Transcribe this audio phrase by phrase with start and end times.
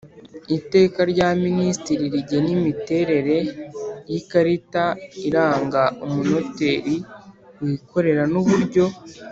[0.57, 3.37] Iteka rya minisitiri rigena imiterere
[4.11, 4.85] y ikarita
[5.27, 6.95] iranga umunoteri
[7.61, 8.85] wikorera n uburyo